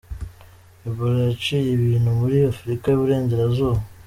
Ebola 0.87 1.19
yaciye 1.29 1.69
ibintu 1.77 2.09
muri 2.19 2.37
Afurika 2.51 2.85
y’Uburengerazuba. 2.87 3.79